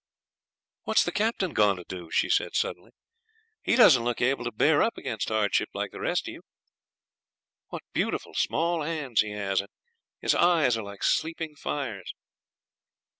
'What's 0.81 1.03
the 1.03 1.11
Captain 1.11 1.53
going 1.53 1.77
to 1.77 1.83
do?' 1.87 2.09
she 2.09 2.27
said 2.27 2.55
suddenly. 2.55 2.89
'He 3.61 3.75
doesn't 3.75 4.03
look 4.03 4.19
able 4.19 4.43
to 4.45 4.51
bear 4.51 4.81
up 4.81 4.97
against 4.97 5.29
hardship 5.29 5.69
like 5.75 5.91
the 5.91 5.99
rest 5.99 6.27
of 6.27 6.33
you. 6.33 6.41
What 7.67 7.83
beautiful 7.93 8.33
small 8.33 8.81
hands 8.81 9.21
he 9.21 9.29
has, 9.33 9.61
and 9.61 9.69
his 10.19 10.33
eyes 10.33 10.75
are 10.75 10.81
like 10.83 11.03
sleeping 11.03 11.55
fires.' 11.55 12.15